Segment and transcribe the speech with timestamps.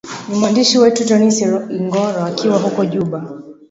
[0.27, 1.37] ni mwandishi wetu tonnis
[1.69, 3.21] ingoro akiwa huko juba